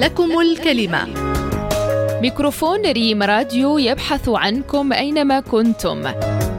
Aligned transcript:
لكم 0.00 0.40
الكلمة. 0.40 1.06
ميكروفون 2.20 2.86
ريم 2.86 3.22
راديو 3.22 3.78
يبحث 3.78 4.28
عنكم 4.28 4.92
أينما 4.92 5.40
كنتم. 5.40 6.02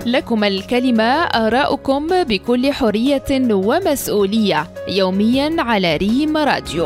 لكم 0.05 0.43
الكلمة 0.43 1.03
آراؤكم 1.23 2.07
بكل 2.23 2.71
حرية 2.71 3.29
ومسؤولية 3.51 4.67
يوميا 4.87 5.55
على 5.59 5.97
ريم 5.97 6.37
راديو. 6.37 6.85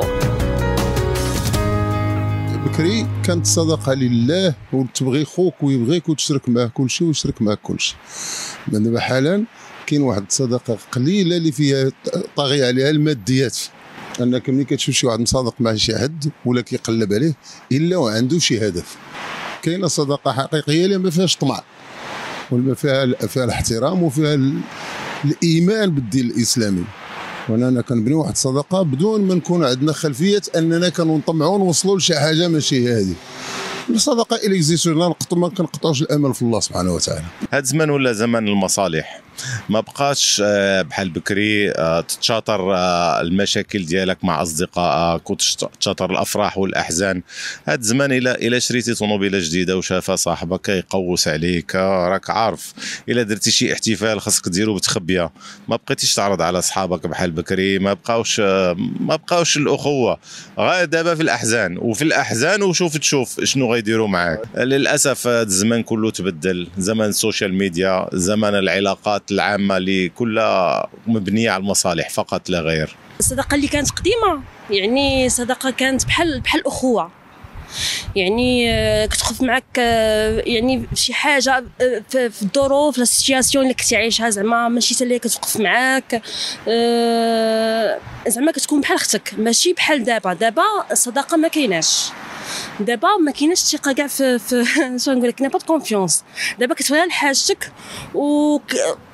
بكري 2.66 3.08
كانت 3.24 3.46
صدقة 3.46 3.94
لله 3.94 4.54
وتبغي 4.74 5.26
خوك 5.26 5.64
ويبغيك 5.64 6.10
وتشرك 6.10 6.50
معاه 6.50 6.72
كل 6.74 6.90
شيء 6.90 7.08
ويشرك 7.08 7.42
معاك 7.42 7.60
كل 7.64 7.80
شيء 7.80 7.98
دابا 8.68 9.00
حالا 9.00 9.44
كاين 9.88 10.02
واحد 10.02 10.26
الصدقه 10.30 10.78
قليلة 10.92 11.38
اللي 11.38 11.52
فيها 11.52 11.92
طاغي 12.36 12.66
عليها 12.66 12.90
الماديات. 12.90 13.58
أنك 14.21 14.50
ملي 14.50 14.64
كتشوف 14.64 14.95
شي 14.95 15.07
واحد 15.07 15.20
مصادق 15.20 15.56
مع 15.60 15.75
شي 15.75 15.97
حد 15.97 16.29
ولا 16.46 16.61
كيقلب 16.61 17.14
عليه 17.14 17.33
إلا 17.71 17.97
وعنده 17.97 18.39
شي 18.39 18.68
هدف. 18.68 18.96
كاينة 19.61 19.88
صدقه 19.88 20.32
حقيقية 20.33 20.86
اللي 20.86 20.97
ما 20.97 21.10
فيهاش 21.10 21.36
طمع 21.38 21.64
وما 22.52 22.74
فيها 22.74 23.05
فيها 23.28 23.43
الاحترام 23.43 24.04
وفيها 24.04 24.33
ال- 24.33 24.60
الإيمان 25.25 25.89
بالدين 25.91 26.25
الإسلامي. 26.25 26.83
وأنا 27.50 27.82
كنبني 27.82 28.14
واحد 28.14 28.32
الصدقه 28.32 28.82
بدون 28.83 29.21
ما 29.21 29.36
نكون 29.36 29.65
عندنا 29.65 29.93
خلفية 29.93 30.41
أننا 30.55 30.89
كنطمعوا 30.89 31.57
نوصلوا 31.57 31.97
لشي 31.97 32.16
حاجة 32.19 32.47
ماشي 32.47 32.88
هي 32.89 32.94
هذه. 32.94 33.14
لا 34.86 35.08
نقطع 35.08 35.38
ما 35.38 35.50
كنقطعوش 35.50 36.02
الأمل 36.02 36.33
في 36.33 36.41
الله 36.41 36.59
سبحانه 36.59 36.94
وتعالى. 36.94 37.25
هاد 37.53 37.64
الزمان 37.64 37.89
ولا 37.89 38.14
زمن 38.14 38.47
المصالح؟ 38.47 39.22
ما 39.69 39.80
بقاش 39.80 40.42
آه، 40.45 40.81
بحال 40.81 41.09
بكري 41.09 41.72
آه، 41.72 42.02
تتشاطر 42.02 42.75
آه، 42.75 43.22
المشاكل 43.22 43.86
ديالك 43.86 44.25
مع 44.25 44.41
أصدقائك 44.41 45.30
وتتشاطر 45.30 46.11
الأفراح 46.11 46.58
والأحزان. 46.58 47.22
هاد 47.67 47.80
الزمان 47.80 48.11
إلى 48.11 48.31
إلى 48.31 48.59
شريتي 48.59 48.93
طوموبيلة 48.93 49.39
جديدة 49.39 49.77
وشافها 49.77 50.16
صاحبك 50.16 50.69
يقوس 50.69 51.27
عليك 51.27 51.75
راك 51.75 52.30
عارف. 52.30 52.73
إلى 53.09 53.23
درتي 53.23 53.52
شي 53.52 53.73
احتفال 53.73 54.21
خاصك 54.21 54.49
ديرو 54.49 54.75
بتخبية. 54.75 55.31
ما 55.67 55.75
بقيتيش 55.75 56.15
تعرض 56.15 56.41
على 56.41 56.61
صحابك 56.61 57.08
بحال 57.08 57.31
بكري 57.31 57.80
ما 57.80 57.93
بقاوش 57.93 58.39
ما 58.99 59.15
بقاوش 59.15 59.58
الأخوة. 59.58 60.17
غا 60.59 60.86
دابا 60.86 61.15
في 61.15 61.23
الأحزان 61.23 61.77
وفي 61.77 62.02
الأحزان 62.02 62.63
وشوف 62.63 62.97
تشوف 62.97 63.43
شنو 63.43 63.73
غيديروا 63.73 64.08
معاك. 64.08 64.41
للأسف 64.58 65.27
هذا 65.27 65.41
الزمان 65.41 65.83
كله 65.83 66.11
تبدل. 66.11 66.67
زمن 66.77 67.05
ال 67.05 67.12
social 67.12 67.53
media 67.53 68.09
زمن 68.13 68.55
العلاقات 68.55 69.22
العامة 69.31 69.77
اللي 69.77 70.09
كلها 70.09 70.88
مبنية 71.07 71.52
على 71.52 71.61
المصالح 71.61 72.09
فقط 72.09 72.49
لا 72.49 72.59
غير. 72.59 72.95
الصداقه 73.19 73.55
اللي 73.55 73.67
كانت 73.67 73.89
قديمة. 73.89 74.41
يعني 74.69 75.30
صداقة 75.30 75.69
كانت 75.69 76.05
بحال 76.05 76.39
بحال 76.39 76.67
أخوة. 76.67 77.11
يعني 78.15 78.71
آه، 78.73 79.05
كتخف 79.05 79.41
معك 79.41 79.63
آه، 79.80 80.43
يعني 80.45 80.85
شي 80.93 81.13
حاجة 81.13 81.63
آه، 81.81 82.02
في 82.09 82.41
الظروف 82.41 82.97
la 82.97 83.03
situation 83.03 83.63
اللي 83.63 83.73
كنتي 83.73 83.95
عايشها 83.95 84.30
زعما 84.30 84.69
ماشي 84.69 84.95
حتى 84.95 85.19
كتوقف 85.19 85.59
معاك. 85.59 86.21
زعما 88.27 88.52
كتكون 88.52 88.81
بحال 88.81 88.95
أختك 88.95 89.33
ماشي 89.37 89.73
بحال 89.73 90.03
دابا. 90.03 90.33
دابا 90.33 90.63
الصداقه 90.91 91.37
ما 91.37 91.47
كايناش. 91.47 92.09
دابا 92.79 93.07
ما 93.17 93.31
كايناش 93.31 93.61
الثقه 93.61 93.93
كاع 93.93 94.07
في 94.07 94.39
في 94.39 94.66
شنو 94.97 95.16
نقول 95.16 95.29
لك 95.29 95.41
n'a 95.41 95.50
pas 95.50 95.59
confiance 95.59 96.23
دابا 96.59 96.73
كتبغي 96.73 97.05
لحاجتك 97.05 97.71
و 98.13 98.57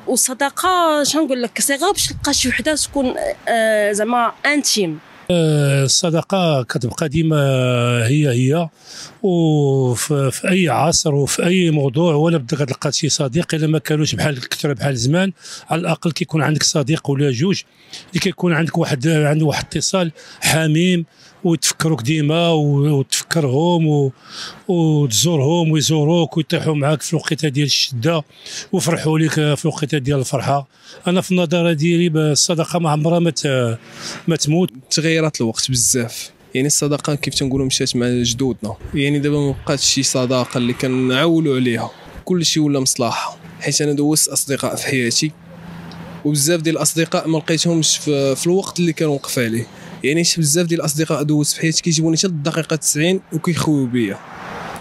والصداقه 0.08 1.04
شنو 1.04 1.26
نقول 1.26 1.42
لك 1.42 1.62
صغيره 1.62 1.92
باش 1.92 2.08
تلقى 2.08 2.34
شي 2.34 2.50
وحده 2.50 2.76
تكون 2.76 3.16
زعما 3.92 4.34
انتيم 4.46 5.00
الصداقه 5.32 6.64
كتبقى 6.64 7.10
ديما 7.10 7.38
هي 8.08 8.30
هي 8.30 8.70
وفي 9.24 10.32
في 10.32 10.50
أي 10.50 10.70
عصر 10.70 11.16
وفي 11.16 11.46
أي 11.46 11.72
موضوع 11.72 12.14
ولا 12.16 12.38
بدك 12.38 12.58
تلقى 12.58 12.92
شي 12.92 13.10
صديق 13.10 13.56
إلا 13.56 13.68
ما 13.68 13.80
كانوش 13.80 14.16
بحال 14.16 14.50
كثر 14.50 14.74
بحال 14.74 14.98
زمان. 14.98 15.32
على 15.70 15.82
الأقل 15.82 16.12
كيكون 16.12 16.42
عندك 16.44 16.64
صديق 16.64 17.10
ولا 17.10 17.32
جوج 17.32 17.62
اللي 18.10 18.20
كيكون 18.20 18.54
عندك 18.54 18.78
واحد 18.78 19.08
عنده 19.08 19.46
واحد 19.46 19.66
اتصال 19.66 20.12
حميم 20.42 21.06
وتفكروك 21.44 22.02
ديما 22.02 22.50
وتفكرهم 22.50 23.88
و- 23.88 24.12
وتزورهم 24.68 25.72
ويزوروك 25.72 26.38
ويطيحوا 26.38 26.76
معاك 26.76 27.02
في 27.02 27.14
الوقيتة 27.14 27.48
ديال 27.48 27.66
الشدة 27.66 28.24
ويفرحوا 28.72 29.20
لك 29.20 29.32
في 29.32 29.66
الوقيتة 29.66 29.98
ديال 29.98 30.20
الفرحة. 30.20 30.68
أنا 31.08 31.22
في 31.22 31.32
النظرة 31.32 31.74
ديالي 31.74 32.08
الصداقه 32.32 32.80
ما 32.80 32.90
عمرها 32.90 33.20
ما 34.28 34.36
تموت. 34.36 34.70
تغيرت 35.20 35.42
الوقت 35.42 35.72
بزاف. 35.72 36.32
يعني 36.56 36.68
الصداقة 36.68 37.16
كيف 37.16 37.34
تنقولوا 37.36 37.66
مشات 37.66 37.96
مع 37.96 38.08
جدودنا. 38.10 38.76
يعني 38.94 39.20
دابا 39.20 39.40
ما 39.40 39.56
بقاتش 39.66 39.86
شي 39.86 40.04
صداقة 40.04 40.58
اللي 40.58 40.74
كنعولوا 40.74 41.56
عليها. 41.56 41.92
كل 42.26 42.46
شيء 42.46 42.64
ولا 42.64 42.80
مصلحة. 42.80 43.38
حيت 43.62 43.82
أنا 43.82 43.94
دوزت 43.94 44.28
أصدقاء 44.28 44.76
في 44.76 44.88
حياتي. 44.88 45.32
وبزاف 46.26 46.62
ديال 46.62 46.76
الأصدقاء 46.76 47.28
ما 47.28 47.38
لقيتهمش 47.38 47.98
في, 47.98 48.46
الوقت 48.46 48.80
اللي 48.80 48.94
كنوقف 48.94 49.40
عليه. 49.40 49.68
يعني 50.04 50.24
بزاف 50.38 50.68
ديال 50.68 50.80
الأصدقاء 50.80 51.24
دوزت 51.24 51.54
في 51.54 51.62
حياتي 51.62 51.82
كيجيبوني 51.82 52.18
حتى 52.18 52.28
الدقيقه 52.28 52.76
90 52.76 53.22
وكيخويو 53.34 53.86
بيا. 53.86 54.18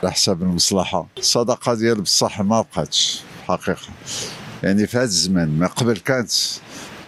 على 0.02 0.12
حساب 0.12 0.42
المصلحة. 0.42 1.08
الصداقة 1.18 1.74
ديال 1.74 2.00
بصح 2.00 2.40
ما 2.40 2.60
بقاتش. 2.60 3.20
حقيقة. 3.48 3.88
يعني 4.62 4.86
في 4.86 4.96
هذا 4.96 5.04
الزمان 5.04 5.58
ما 5.58 5.66
قبل 5.66 5.96
كانت 5.96 6.30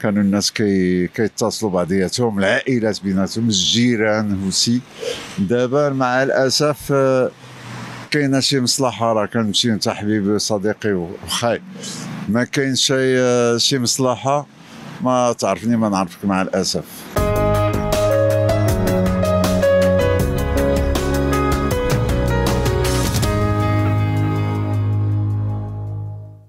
كانوا 0.03 0.23
الناس 0.23 0.53
كي 0.53 1.07
كيتصلوا 1.07 1.71
بعضياتهم 1.71 2.39
العائلات 2.39 3.03
بيناتهم 3.03 3.45
الجيران 3.49 4.47
وسي 4.47 4.81
دابا 5.39 5.89
مع 5.89 6.23
الأسف 6.23 6.93
آه، 6.93 7.31
كاينة 8.11 8.41
شي 8.41 8.61
مصلحة 8.61 9.13
راه 9.13 9.27
كنمشي 9.27 9.73
انت 9.73 9.89
حبيبي 9.89 10.39
صديقي 10.39 10.93
وخاي. 10.93 11.63
ما 12.29 12.45
كاين 12.45 12.75
شي 12.75 13.19
آه، 13.19 13.57
شي 13.57 13.79
مصلحة؟ 13.79 14.47
ما 15.01 15.33
تعرفني 15.33 15.77
ما 15.77 15.89
نعرفك 15.89 16.25
مع 16.25 16.43
الأسف. 16.43 16.85